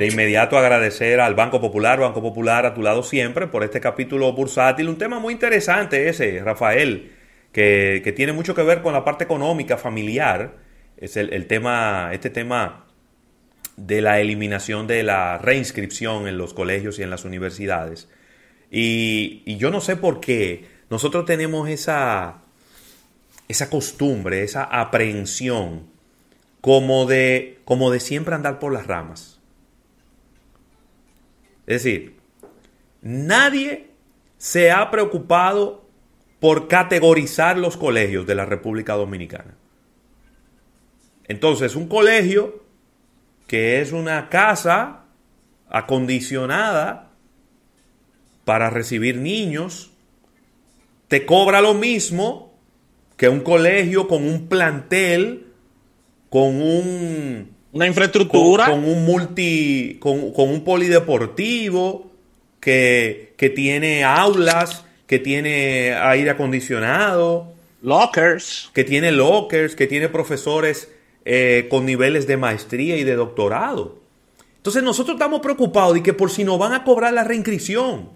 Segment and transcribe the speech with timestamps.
[0.00, 4.32] de inmediato agradecer al Banco Popular, Banco Popular a tu lado siempre, por este capítulo
[4.32, 4.88] bursátil.
[4.88, 7.12] Un tema muy interesante ese, Rafael,
[7.52, 10.56] que, tiene mucho que ver con la parte económica, familiar.
[10.96, 12.86] Es el, tema, este tema
[13.76, 18.08] de la eliminación de la reinscripción en los colegios y en las universidades.
[18.70, 22.42] Y, yo no sé por qué nosotros tenemos esa,
[23.48, 25.90] esa costumbre, esa aprehensión,
[26.62, 29.39] como de, como de siempre andar por las ramas.
[31.70, 32.16] Es decir,
[33.00, 33.90] nadie
[34.38, 35.88] se ha preocupado
[36.40, 39.54] por categorizar los colegios de la República Dominicana.
[41.28, 42.64] Entonces, un colegio
[43.46, 45.04] que es una casa
[45.68, 47.12] acondicionada
[48.44, 49.92] para recibir niños,
[51.06, 52.52] te cobra lo mismo
[53.16, 55.46] que un colegio con un plantel,
[56.30, 58.66] con un una infraestructura.
[58.66, 59.98] Con, un multi.
[60.00, 62.10] Con, un polideportivo
[62.60, 67.52] que, que tiene aulas, que tiene aire acondicionado.
[67.82, 68.70] Lockers.
[68.74, 70.88] Que tiene lockers, que tiene profesores
[71.24, 73.98] eh, con niveles de maestría y de doctorado.
[74.56, 78.10] Entonces nosotros estamos preocupados de que por si nos van a cobrar la reinscripción.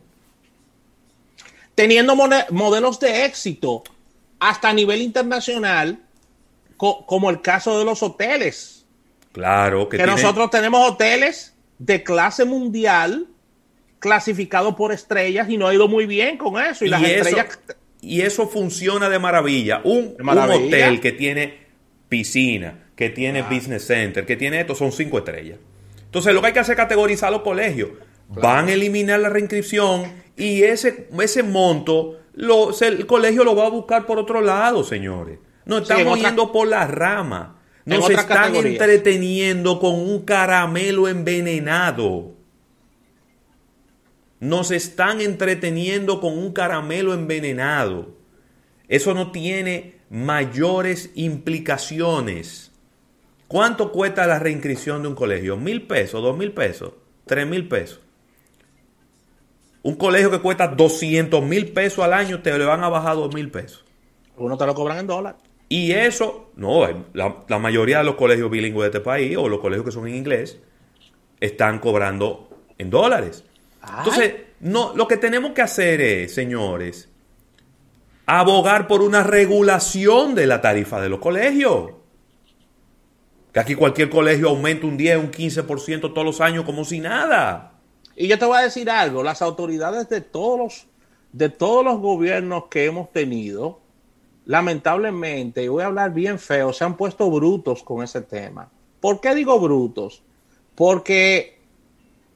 [1.75, 3.83] Teniendo modelos de éxito
[4.39, 6.01] hasta a nivel internacional,
[6.77, 8.84] como el caso de los hoteles
[9.35, 13.27] Claro, que, nosotros tenemos hoteles de clase mundial
[13.99, 16.85] clasificados por estrellas y no ha ido muy bien con eso.
[16.85, 17.59] Y, las eso, estrellas...
[18.01, 19.81] y eso funciona de maravilla.
[19.83, 21.59] Un, hotel que tiene
[22.09, 23.49] piscina, que tiene ah.
[23.51, 25.59] business center, que tiene esto, son cinco estrellas.
[26.05, 27.91] Entonces lo que hay que hacer es categorizar los colegios.
[28.29, 33.71] Van a eliminar la reinscripción y ese, ese monto lo, el colegio lo va a
[33.71, 35.41] buscar por otro lado, señores.
[35.65, 37.54] No estamos yendo por la rama.
[37.85, 42.33] Nos están entreteniendo con un caramelo envenenado.
[44.41, 48.15] Nos están entreteniendo con un caramelo envenenado.
[48.89, 52.71] Eso no tiene mayores implicaciones.
[53.49, 55.57] ¿Cuánto cuesta la reinscripción de un colegio?
[55.57, 56.23] ¿Mil pesos?
[56.23, 56.93] ¿Dos mil pesos?
[57.27, 58.01] ¿Tres mil pesos?
[59.83, 63.35] Un colegio que cuesta 200 mil pesos al año, te le van a bajar dos
[63.35, 63.85] mil pesos.
[64.37, 65.41] Uno te lo cobran en dólares.
[65.75, 69.85] Y eso, no, la, mayoría de los colegios bilingües de este país o los colegios
[69.85, 70.61] que son en inglés
[71.41, 72.49] están cobrando
[72.79, 73.43] en dólares.
[73.99, 77.09] Entonces, no, lo que tenemos que hacer es, señores,
[78.25, 81.91] abogar por una regulación de la tarifa de los colegios.
[83.53, 87.81] Que aquí cualquier colegio aumente un 10, un 15% todos los años como si nada.
[88.15, 90.87] Y yo te voy a decir algo, las autoridades de todos
[91.33, 93.81] de todos los gobiernos que hemos tenido,
[94.47, 98.69] lamentablemente, y voy a hablar bien feo, se han puesto brutos con ese tema.
[99.01, 100.23] ¿Por qué digo brutos?
[100.75, 101.59] Porque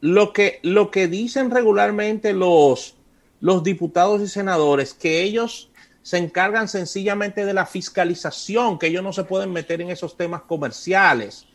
[0.01, 2.95] lo que, lo que dicen regularmente los,
[3.41, 5.71] los diputados y senadores, que ellos
[6.03, 10.43] se encargan sencillamente de la fiscalización, que ellos no se pueden meter en esos temas
[10.43, 11.47] comerciales.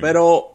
[0.00, 0.54] Pero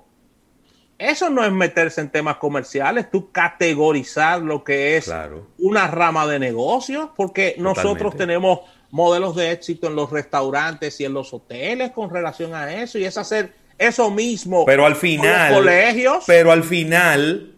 [0.97, 5.11] eso no es meterse en temas comerciales, tú categorizar lo que es
[5.59, 8.61] una rama de negocios, porque nosotros tenemos
[8.93, 13.05] modelos de éxito en los restaurantes y en los hoteles con relación a eso y
[13.05, 16.23] es hacer eso mismo pero al final los colegios.
[16.27, 17.55] pero al final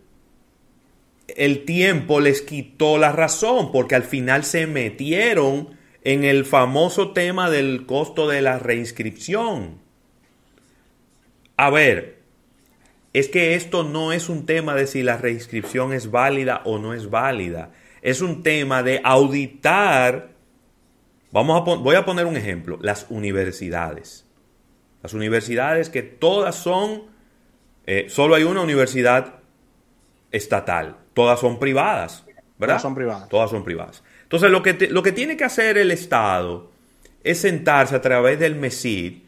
[1.36, 7.50] el tiempo les quitó la razón porque al final se metieron en el famoso tema
[7.50, 9.82] del costo de la reinscripción.
[11.58, 12.20] A ver
[13.12, 16.94] es que esto no es un tema de si la reinscripción es válida o no
[16.94, 17.72] es válida.
[18.02, 20.35] Es un tema de auditar
[21.36, 24.26] Vamos a voy a poner un ejemplo, las universidades.
[25.04, 27.04] Las universidades que todas son,
[27.86, 29.40] eh, solo hay una universidad
[30.32, 32.24] estatal, todas son privadas,
[32.58, 32.76] ¿verdad?
[32.76, 33.28] Todas son privadas.
[33.28, 34.04] Todas son privadas.
[34.24, 36.72] Entonces lo que, lo que tiene que hacer el Estado
[37.22, 39.24] es sentarse a través del MESID,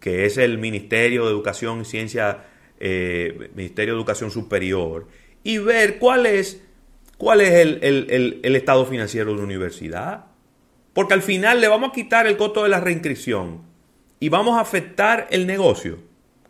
[0.00, 2.46] que es el Ministerio de Educación y Ciencia,
[2.80, 5.06] eh, Ministerio de Educación Superior,
[5.44, 6.64] y ver cuál es,
[7.16, 10.33] cuál es el, el estado financiero de la universidad
[10.94, 13.62] porque al final le vamos a quitar el costo de la reinscripción
[14.20, 15.98] y vamos a afectar el negocio.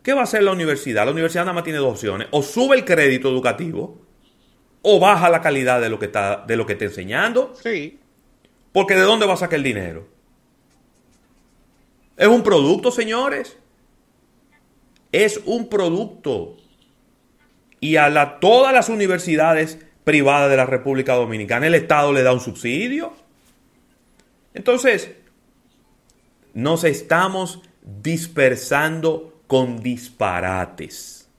[0.03, 1.05] ¿Qué va a hacer la universidad?
[1.05, 2.27] La universidad nada más tiene dos opciones.
[2.31, 4.05] O sube el crédito educativo
[4.83, 7.53] o baja la calidad de lo que está, de lo que está enseñando.
[7.61, 7.99] Sí.
[8.71, 10.07] Porque ¿de dónde va a sacar el dinero?
[12.17, 13.57] Es un producto, señores.
[15.11, 16.57] Es un producto.
[17.79, 22.31] Y a la, todas las universidades privadas de la República Dominicana el Estado le da
[22.31, 23.24] un subsidio.
[24.55, 25.11] Entonces,
[26.53, 31.29] nos estamos dispersando con disparates.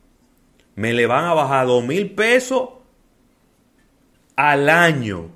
[0.77, 2.69] me le van a bajar dos mil pesos
[4.37, 5.31] al año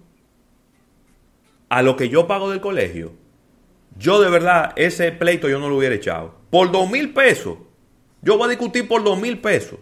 [1.70, 3.14] a lo que yo pago del colegio,
[3.96, 6.34] yo de verdad ese pleito yo no lo hubiera echado.
[6.50, 7.58] Por dos mil pesos.
[8.22, 9.78] Yo voy a discutir por dos mil pesos.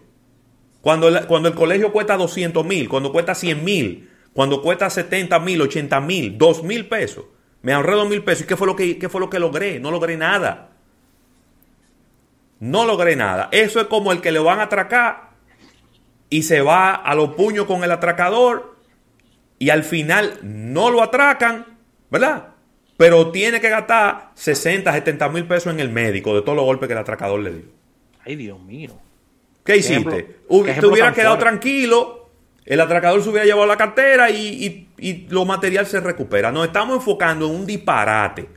[0.81, 5.37] Cuando, el, cuando el colegio cuesta 200 mil, cuando cuesta 100 mil, cuando cuesta 70
[5.39, 7.25] mil, 80 mil, 2 mil pesos.
[7.61, 8.43] Me ahorré dos mil pesos.
[8.43, 9.79] ¿Y qué fue, lo que, qué fue lo que logré?
[9.79, 10.69] No logré nada.
[12.59, 13.49] No logré nada.
[13.51, 15.29] Eso es como el que le van a atracar
[16.29, 18.75] y se va a los puños con el atracador
[19.57, 21.65] y al final no lo atracan,
[22.09, 22.49] ¿verdad?
[22.97, 26.87] Pero tiene que gastar 60, 70 mil pesos en el médico de todos los golpes
[26.87, 27.65] que el atracador le dio.
[28.25, 28.99] Ay, Dios mío.
[29.63, 30.23] ¿Qué hiciste?
[30.49, 32.18] te hubiera quedado tranquilo,
[32.69, 36.51] el atracador se hubiera llevado la cartera y, y, lo material se recupera.
[36.51, 38.47] Nos estamos enfocando en un disparate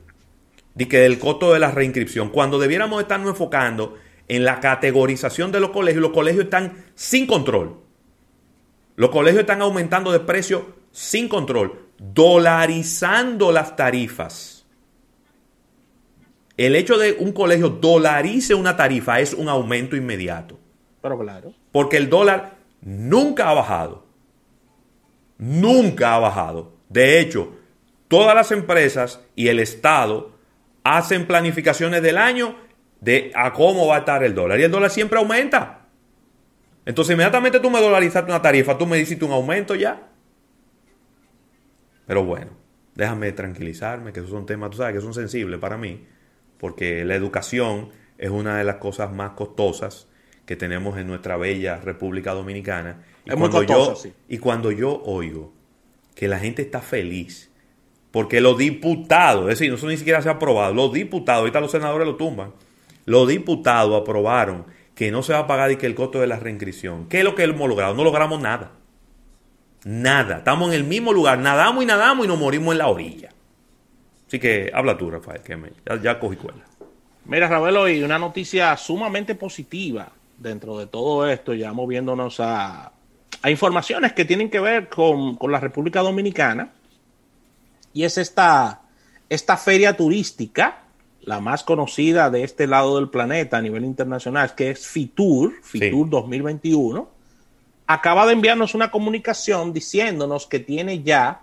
[0.75, 3.97] de que del costo de la reinscripción, cuando debiéramos estarnos enfocando
[4.29, 7.79] en la categorización de los colegios, los colegios están sin control.
[8.97, 14.67] Los colegios están aumentando de precio sin control, dolarizando las tarifas.
[16.59, 20.59] El hecho de un colegio dolarice una tarifa es un aumento inmediato.
[21.01, 21.55] Pero claro.
[21.73, 24.07] Porque el dólar nunca ha bajado.
[25.39, 26.75] Nunca ha bajado.
[26.89, 27.57] De hecho,
[28.09, 30.33] todas las empresas y el Estado
[30.85, 32.57] hacen planificaciones del año
[33.01, 34.61] de a cómo va a estar el dólar.
[34.61, 35.87] Y el dólar siempre aumenta.
[36.85, 40.09] Entonces, inmediatamente tú me dolarizaste una tarifa, tú me hiciste un aumento ya.
[42.07, 42.51] Pero bueno,
[42.95, 46.07] déjame tranquilizarme, que esos son temas, tú sabes, que son sensibles para mí,
[46.59, 50.09] porque la educación es una de las cosas más costosas
[50.47, 53.05] que tenemos en nuestra bella República Dominicana.
[53.25, 54.13] Y es cuando muy costoso, yo, sí.
[54.29, 55.53] Y cuando yo oigo
[56.15, 57.51] que la gente está feliz,
[58.11, 61.71] porque los diputados, es decir, eso ni siquiera se ha aprobado, los diputados, ahorita los
[61.71, 62.53] senadores lo tumban,
[63.07, 66.39] los diputados aprobaron que no se va a pagar y que el costo de la
[66.39, 67.09] reinscripción.
[67.09, 67.95] ¿Qué es lo que hemos logrado?
[67.95, 68.73] No logramos nada.
[69.85, 70.39] Nada.
[70.39, 71.39] Estamos en el mismo lugar.
[71.39, 73.31] Nadamos y nadamos y nos morimos en la orilla.
[74.29, 76.63] Así que habla tú, Rafael, que me, ya, ya cogí cuerda.
[77.25, 80.13] Mira, Ravelo, y una noticia sumamente positiva
[80.43, 82.93] dentro de todo esto, ya moviéndonos a,
[83.43, 86.73] a informaciones que tienen que ver con, con, la República Dominicana.
[87.93, 88.83] Y es esta,
[89.29, 90.83] esta feria turística,
[91.21, 96.07] la más conocida de este lado del planeta a nivel internacional, que es FITUR, FITUR
[96.07, 96.11] sí.
[96.11, 97.23] 2021
[97.87, 101.43] acaba de enviarnos una comunicación diciéndonos que tiene ya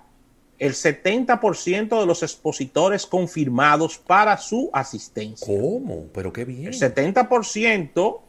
[0.57, 5.47] el 70% de los expositores confirmados para su asistencia.
[5.47, 6.07] ¿Cómo?
[6.13, 6.67] Pero qué bien.
[6.67, 8.19] El 70%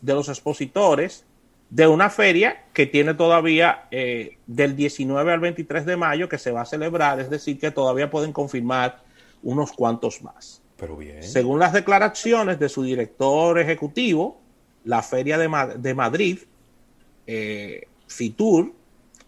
[0.00, 1.24] de los expositores
[1.70, 6.50] de una feria que tiene todavía eh, del 19 al 23 de mayo que se
[6.50, 9.02] va a celebrar, es decir, que todavía pueden confirmar
[9.42, 10.62] unos cuantos más.
[10.76, 11.22] Pero bien.
[11.22, 14.40] Según las declaraciones de su director ejecutivo,
[14.84, 16.38] la Feria de, Ma de Madrid
[17.26, 18.72] eh, Fitur,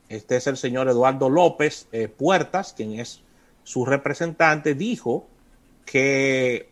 [0.09, 3.23] este es el señor Eduardo López eh, Puertas, quien es
[3.63, 5.27] su representante, dijo
[5.85, 6.71] que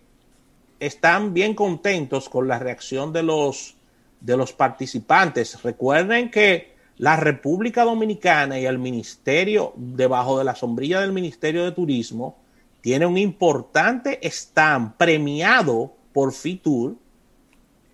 [0.80, 3.76] están bien contentos con la reacción de los,
[4.20, 5.62] de los participantes.
[5.62, 11.72] Recuerden que la República Dominicana y el Ministerio, debajo de la sombrilla del Ministerio de
[11.72, 12.36] Turismo,
[12.80, 16.96] tiene un importante stand premiado por Fitur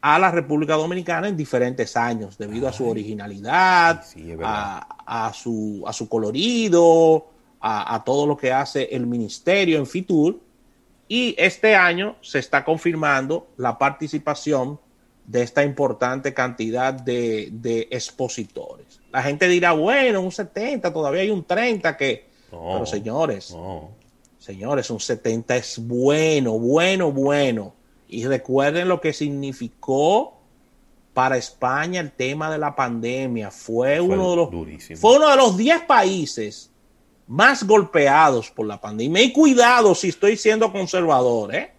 [0.01, 4.87] a la República Dominicana en diferentes años, debido Ay, a su originalidad, sí, sí, a,
[5.07, 7.27] a, su, a, su, colorido,
[7.61, 10.41] a, a, todo lo que hace el ministerio en Fitur.
[11.09, 14.79] Y este año se está confirmando la participación
[15.27, 19.01] de esta importante cantidad de, de expositores.
[19.11, 22.29] La gente dirá, bueno, un 70, todavía hay un 30 que...
[22.53, 23.91] No, Pero señores, no.
[24.39, 27.75] señores, un 70 es bueno, bueno, bueno.
[28.09, 30.35] Y recuerden lo que significó
[31.15, 33.51] para España el tema de la pandemia.
[33.51, 35.01] Fue, fue uno de los durísimo.
[35.01, 36.71] fue uno de los 10 países
[37.27, 39.23] más golpeados por la pandemia.
[39.23, 41.74] Y cuidado si estoy siendo conservador, ¿eh?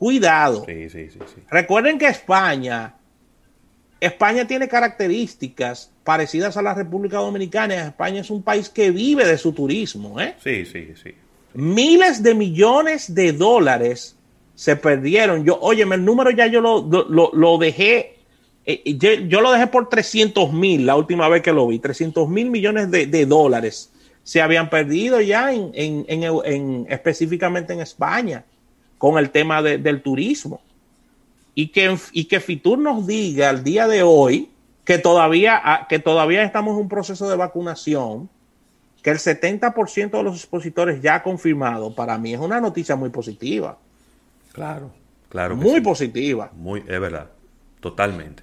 [0.00, 0.64] Cuidado.
[0.64, 1.18] Sí, sí, sí,
[1.50, 2.94] Recuerden que España,
[4.00, 7.88] España tiene características parecidas a la República Dominicana.
[7.88, 10.36] España es un país que vive de su turismo, ¿eh?
[10.42, 11.14] Sí, sí, sí.
[11.52, 14.16] Miles de millones de dólares
[14.54, 15.44] se perdieron.
[15.44, 18.16] Yo, oye, el número ya yo lo, lo, lo dejé,
[18.64, 21.78] eh, yo, yo, lo dejé por 300 mil la última vez que lo vi.
[21.78, 23.92] 300 mil millones de, de, dólares
[24.22, 28.46] se habían perdido ya en, en, en, en, específicamente en España
[29.00, 30.60] con el tema de, del turismo.
[31.54, 34.50] Y que, y que Fitur nos diga al día de hoy
[34.84, 38.28] que todavía, que todavía estamos en un proceso de vacunación,
[39.02, 43.08] que el 70% de los expositores ya ha confirmado, para mí es una noticia muy
[43.08, 43.78] positiva.
[44.52, 44.90] Claro,
[45.30, 45.56] claro.
[45.56, 45.80] Muy sí.
[45.80, 46.50] positiva.
[46.54, 47.30] Muy, es verdad,
[47.80, 48.42] totalmente.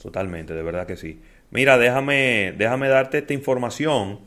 [0.00, 1.20] Totalmente, de verdad que sí.
[1.50, 4.20] Mira, déjame, déjame darte esta información,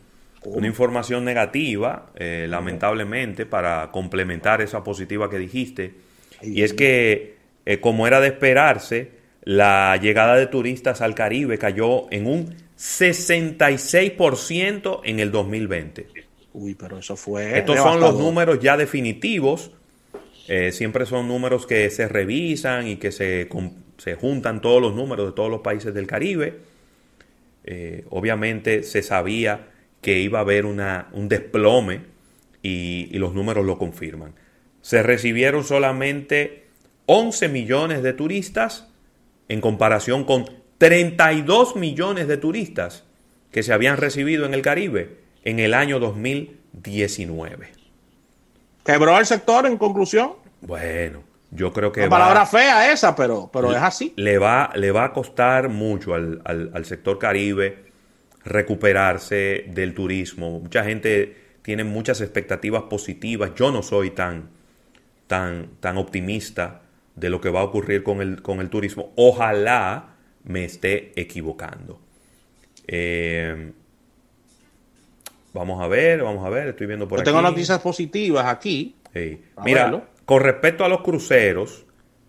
[0.45, 5.93] una información negativa, eh, lamentablemente, para complementar esa positiva que dijiste.
[6.41, 12.11] Y es que, eh, como era de esperarse, la llegada de turistas al Caribe cayó
[12.11, 16.07] en un 66% en el 2020.
[16.53, 17.57] Uy, pero eso fue.
[17.57, 19.71] Estos son los números ya definitivos.
[20.47, 23.47] Eh, siempre son números que se revisan y que se,
[23.97, 26.59] se, juntan todos los números de todos los países del Caribe.
[27.63, 29.70] Eh, obviamente se sabía
[30.01, 32.01] que iba a haber una, un desplome
[32.61, 34.33] y, y los números lo confirman.
[34.81, 36.67] Se recibieron solamente
[37.05, 38.87] 11 millones de turistas
[39.47, 40.45] en comparación con
[40.77, 43.03] 32 millones de turistas
[43.51, 47.69] que se habían recibido en el Caribe en el año 2019.
[48.83, 50.33] ¿Quebró el sector en conclusión?
[50.61, 52.01] Bueno, yo creo que...
[52.01, 54.13] Una palabra fea esa, pero, pero es así.
[54.15, 57.90] Le va, le va a costar mucho al, al, sector Caribe
[58.43, 60.59] recuperarse del turismo.
[60.59, 63.51] Mucha gente tiene muchas expectativas positivas.
[63.55, 64.49] Yo no soy tan,
[65.27, 66.81] tan, tan optimista
[67.15, 69.11] de lo que va a ocurrir con el, con el turismo.
[69.15, 72.01] Ojalá me esté equivocando.
[72.87, 73.71] Eh,
[75.53, 78.95] Vamos a ver, vamos a ver, estoy viendo por Yo tengo noticias positivas aquí.
[79.63, 81.85] Mira, con respecto a los cruceros,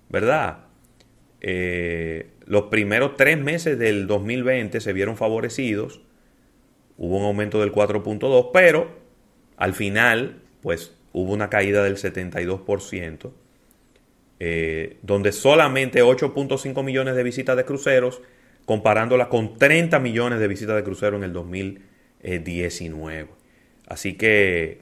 [0.08, 0.58] ¿verdad?
[1.40, 6.02] Eh, los primeros tres meses del 2020 se vieron favorecidos.
[6.98, 8.90] Hubo un aumento del 4.2, pero
[9.56, 13.32] al final, pues hubo una caída del 72%,
[14.38, 18.20] eh, donde solamente 8.5 millones de visitas de cruceros,
[18.66, 21.92] comparándola con 30 millones de visitas de cruceros en el 2020.
[22.22, 23.28] 19.
[23.86, 24.80] Así que,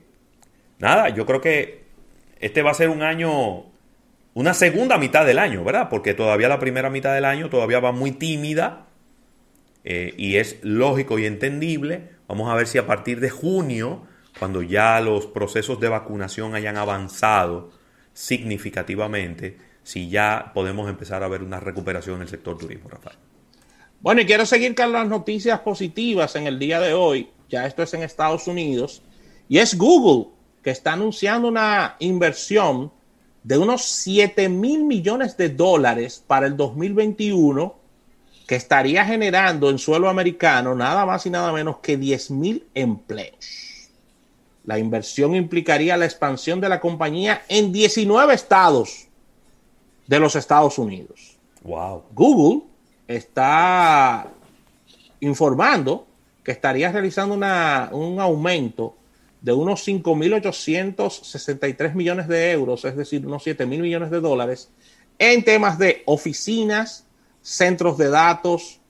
[0.79, 1.85] nada, yo creo que
[2.41, 3.70] este va a ser un año,
[4.35, 5.89] una segunda mitad del año, ¿verdad?
[5.89, 8.87] Porque todavía la primera mitad del año todavía va muy tímida
[9.85, 12.11] eh, y es lógico y entendible.
[12.29, 14.03] Vamos a ver si a partir de junio,
[14.39, 17.71] cuando ya los procesos de vacunación hayan avanzado
[18.13, 23.17] significativamente, si ya podemos empezar a ver una recuperación en el sector turismo, Rafael.
[24.01, 27.31] Bueno, y quiero seguir con las noticias positivas en el día de hoy.
[27.49, 29.03] Ya esto es en Estados Unidos.
[29.49, 30.33] Y es Google
[30.63, 32.93] que está anunciando una inversión
[33.43, 37.75] de unos 7 mil millones de dólares para el 2021
[38.47, 43.89] que estaría generando en suelo americano nada más y nada menos que 10 mil empleos.
[44.65, 49.07] La inversión implicaría la expansión de la compañía en 19 estados
[50.07, 51.39] de los Estados Unidos.
[51.63, 52.03] Wow.
[52.13, 52.63] Google
[53.07, 54.29] está
[55.21, 56.07] informando
[56.43, 58.97] que estaría realizando un aumento
[59.43, 64.71] de unos 5.863 millones de euros, es decir, unos 7.000 millones de dólares,
[65.19, 67.07] en temas de oficinas,
[67.43, 68.81] centros de datos,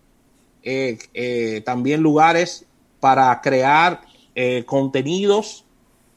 [0.63, 2.67] eh, eh, también lugares
[2.99, 4.03] para crear
[4.35, 5.65] eh, contenidos,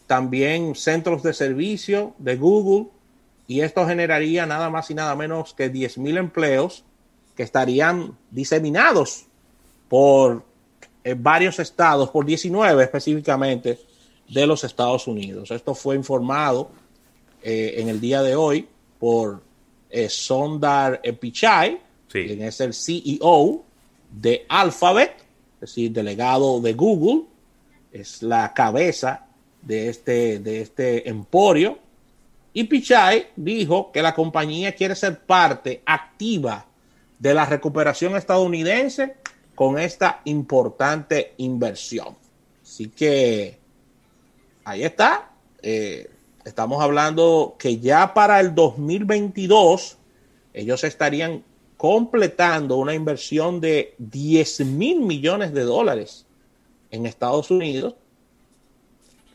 [0.07, 2.87] también centros de servicio de Google,
[3.47, 6.83] y esto generaría nada más y nada menos que 10.000 empleos
[7.35, 9.25] que estarían diseminados
[9.89, 10.43] por
[11.17, 13.77] varios estados, por 19 específicamente
[14.27, 15.51] de los Estados Unidos.
[15.51, 16.71] Esto fue informado
[17.41, 18.67] eh, en el día de hoy
[18.99, 19.41] por
[19.89, 23.63] eh, Sondar Pichai, quien es el CEO
[24.11, 25.15] de Alphabet,
[25.55, 27.23] es decir, delegado de Google,
[27.91, 29.25] es la cabeza
[29.61, 31.79] de este, de este emporio.
[32.53, 36.65] Y Pichai dijo que la compañía quiere ser parte activa
[37.17, 39.15] de la recuperación estadounidense
[39.55, 42.15] con esta importante inversión.
[42.61, 43.59] Así que
[44.63, 45.31] ahí está.
[45.61, 46.09] Eh,
[46.45, 49.97] estamos hablando que ya para el 2022
[50.53, 51.43] ellos estarían
[51.77, 56.25] completando una inversión de 10 mil millones de dólares
[56.91, 57.95] en Estados Unidos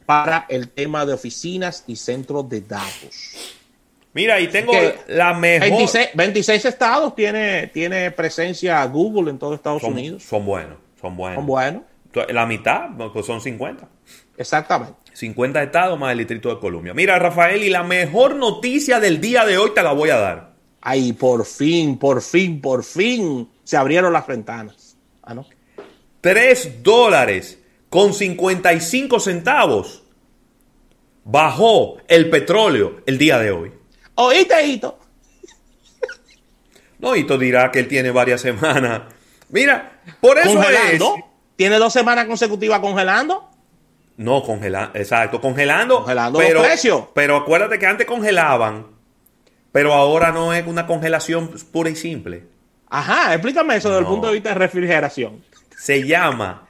[0.06, 3.54] para el tema de oficinas y centros de datos.
[4.14, 4.72] Mira, y tengo
[5.08, 5.68] la mejor.
[6.14, 10.22] 26, estados tiene, tiene presencia Google en todo Estados Unidos.
[10.22, 11.36] Son buenos, son buenos.
[11.36, 11.82] Son buenos.
[12.30, 13.86] La mitad, pues son 50.
[14.38, 14.94] Exactamente.
[15.18, 16.94] 50 estados más el Distrito de Columbia.
[16.94, 20.52] Mira, Rafael, y la mejor noticia del día de hoy te la voy a dar.
[20.80, 24.96] Ay, por fin, por fin, por fin se abrieron las ventanas.
[25.24, 25.44] Ah, ¿no?
[26.20, 27.58] 3 dólares
[27.90, 30.04] con 55 centavos
[31.24, 33.72] bajó el petróleo el día de hoy.
[34.14, 35.00] ¿Oíste, Hito?
[37.00, 39.02] No, Hito dirá que él tiene varias semanas.
[39.48, 41.16] Mira, por eso ¿Congelando?
[41.56, 43.50] ¿Tiene dos semanas consecutivas congelando?
[44.18, 45.98] No, congelando, exacto, congelando.
[45.98, 47.04] Congelando pero, los precios.
[47.14, 48.86] Pero acuérdate que antes congelaban,
[49.72, 52.44] pero ahora no es una congelación pura y simple.
[52.90, 55.44] Ajá, explícame eso desde el punto de vista de refrigeración.
[55.76, 56.66] Se llama,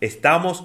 [0.00, 0.64] estamos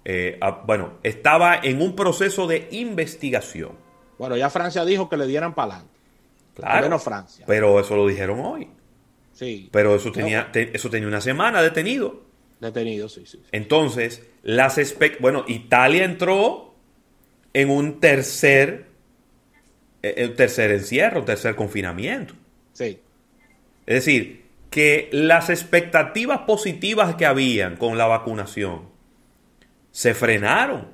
[0.05, 3.71] Eh, a- bueno, estaba en un proceso de investigación.
[4.17, 5.91] Bueno, ya Francia dijo que le dieran para adelante.
[6.55, 6.81] Claro.
[6.83, 7.45] menos Francia.
[7.47, 8.67] Pero eso lo dijeron hoy.
[9.33, 9.69] Sí.
[9.71, 12.21] Pero eso tenía, te- eso tenía una semana detenido.
[12.59, 13.37] Detenido, sí, sí.
[13.41, 13.47] sí.
[13.51, 14.77] Entonces, las
[15.19, 16.75] bueno, Italia entró
[17.53, 18.87] en un tercer,
[20.03, 22.35] eh, un tercer encierro, un tercer confinamiento.
[22.73, 22.99] Sí.
[23.87, 28.90] Es decir, que las expectativas positivas que habían con la vacunación
[29.91, 30.87] se frenaron.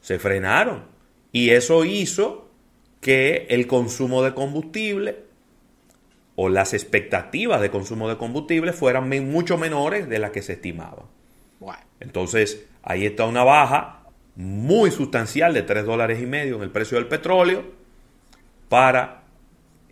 [0.00, 0.84] Se frenaron.
[1.32, 2.48] Y eso hizo
[3.00, 5.26] que el consumo de combustible
[6.34, 11.06] o las expectativas de consumo de combustible fueran mucho menores de las que se estimaban.
[12.00, 14.02] Entonces, ahí está una baja
[14.36, 17.64] muy sustancial de 3 dólares y medio en el precio del petróleo
[18.68, 19.22] para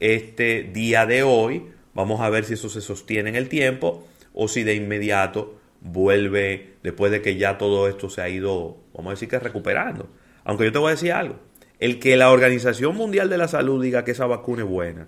[0.00, 1.70] este día de hoy.
[1.94, 6.74] Vamos a ver si eso se sostiene en el tiempo o si de inmediato vuelve
[6.82, 10.08] después de que ya todo esto se ha ido, vamos a decir que recuperando.
[10.42, 11.36] Aunque yo te voy a decir algo,
[11.78, 15.06] el que la Organización Mundial de la Salud diga que esa vacuna es buena,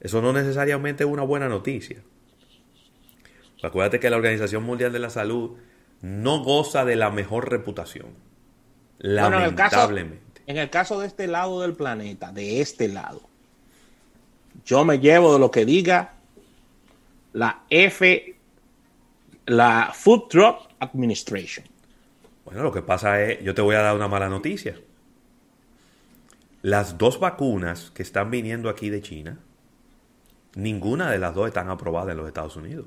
[0.00, 2.02] eso no necesariamente es una buena noticia.
[3.62, 5.56] Acuérdate que la Organización Mundial de la Salud
[6.00, 8.06] no goza de la mejor reputación.
[9.00, 10.42] Bueno, en el, caso, Lamentablemente.
[10.46, 13.22] en el caso de este lado del planeta, de este lado,
[14.64, 16.14] yo me llevo de lo que diga
[17.32, 18.35] la F,
[19.46, 21.66] la Food Drug Administration.
[22.44, 24.76] Bueno, lo que pasa es, yo te voy a dar una mala noticia.
[26.62, 29.38] Las dos vacunas que están viniendo aquí de China,
[30.54, 32.86] ninguna de las dos están aprobadas en los Estados Unidos.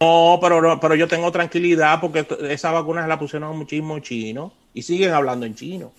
[0.00, 5.12] No, pero, pero yo tengo tranquilidad porque esas vacunas la pusieron muchísimo chino y siguen
[5.12, 5.92] hablando en chino.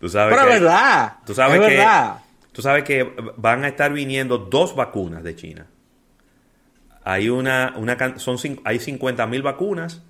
[0.00, 1.16] Tú sabes Pero que, es verdad.
[1.26, 2.18] tú sabes es que- verdad.
[2.52, 3.02] Tú sabes que
[3.36, 5.66] van a estar viniendo dos vacunas de China.
[7.04, 10.02] Hay una, una son hay 50 mil vacunas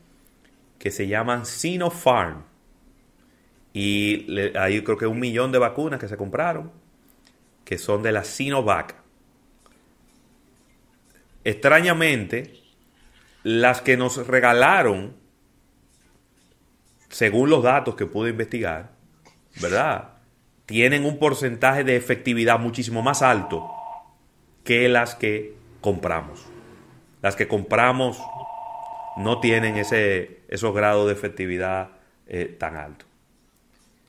[0.79, 2.45] que se llaman Sinopharm.
[3.73, 6.71] Y hay creo que un millón de vacunas que se compraron
[7.65, 8.95] que son de la Sinovac.
[11.43, 12.61] Extrañamente,
[13.43, 15.15] las que nos regalaron,
[17.09, 18.93] según los datos que pude investigar,
[19.61, 20.15] ¿verdad?
[20.67, 23.71] Tienen un porcentaje de efectividad muchísimo más alto
[24.63, 26.54] que las que compramos.
[27.25, 28.19] Las que compramos
[29.17, 31.89] no tienen ese, esos grados de efectividad
[32.27, 33.09] eh, tan altos.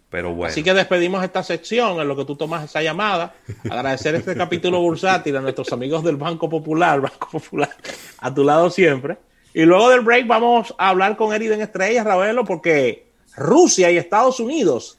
[0.10, 0.52] Pero bueno.
[0.52, 3.34] Así que despedimos esta sección en lo que tú tomas esa llamada.
[3.70, 7.70] Agradecer este capítulo bursátil a nuestros amigos del Banco Popular, Banco Popular,
[8.20, 9.18] a tu lado siempre.
[9.54, 14.42] Y luego del break vamos a hablar con Eriden Estrella, Ravelo, porque Rusia y Estados
[14.42, 14.98] Unidos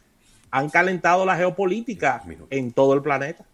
[0.50, 3.44] han calentado la geopolítica en todo el planeta.